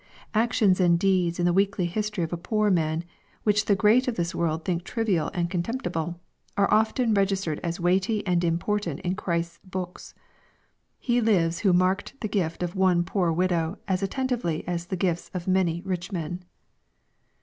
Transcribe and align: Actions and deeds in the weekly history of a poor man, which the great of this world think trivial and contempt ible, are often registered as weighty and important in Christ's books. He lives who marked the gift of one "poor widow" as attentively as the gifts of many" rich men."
Actions 0.33 0.79
and 0.79 0.97
deeds 0.97 1.37
in 1.37 1.45
the 1.45 1.53
weekly 1.53 1.85
history 1.85 2.23
of 2.23 2.33
a 2.33 2.35
poor 2.35 2.71
man, 2.71 3.03
which 3.43 3.65
the 3.65 3.75
great 3.75 4.07
of 4.07 4.15
this 4.15 4.33
world 4.33 4.65
think 4.65 4.83
trivial 4.83 5.29
and 5.35 5.51
contempt 5.51 5.85
ible, 5.85 6.15
are 6.57 6.73
often 6.73 7.13
registered 7.13 7.59
as 7.59 7.79
weighty 7.79 8.25
and 8.25 8.43
important 8.43 8.99
in 9.01 9.13
Christ's 9.13 9.59
books. 9.63 10.15
He 10.97 11.21
lives 11.21 11.59
who 11.59 11.71
marked 11.71 12.19
the 12.19 12.27
gift 12.27 12.63
of 12.63 12.75
one 12.75 13.03
"poor 13.03 13.31
widow" 13.31 13.77
as 13.87 14.01
attentively 14.01 14.67
as 14.67 14.87
the 14.87 14.97
gifts 14.97 15.29
of 15.35 15.47
many" 15.47 15.81
rich 15.85 16.11
men." 16.11 16.43